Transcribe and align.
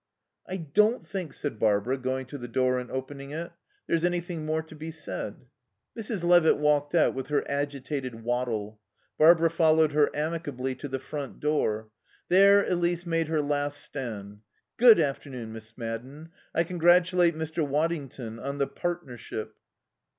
"I 0.47 0.57
don't 0.57 1.05
think," 1.05 1.31
said 1.31 1.59
Barbara, 1.59 1.95
going 1.95 2.25
to 2.25 2.39
the 2.39 2.47
door 2.47 2.79
and 2.79 2.89
opening 2.89 3.29
it, 3.33 3.51
"there's 3.85 4.03
anything 4.03 4.47
more 4.47 4.63
to 4.63 4.73
be 4.75 4.89
said." 4.89 5.45
Mrs. 5.95 6.23
Levitt 6.23 6.57
walked 6.57 6.95
out 6.95 7.13
with 7.13 7.27
her 7.27 7.43
agitated 7.47 8.23
waddle. 8.23 8.79
Barbara 9.19 9.51
followed 9.51 9.91
her 9.91 10.09
amicably 10.15 10.73
to 10.73 10.87
the 10.87 10.97
front 10.97 11.39
door. 11.39 11.91
There 12.29 12.65
Elise 12.65 13.05
made 13.05 13.27
her 13.27 13.43
last 13.43 13.79
stand. 13.79 14.39
"Good 14.77 14.99
afternoon, 14.99 15.53
Miss 15.53 15.77
Madden. 15.77 16.31
I 16.55 16.63
congratulate 16.63 17.35
Mr. 17.35 17.63
Waddington 17.63 18.39
on 18.39 18.57
the 18.57 18.65
partnership." 18.65 19.53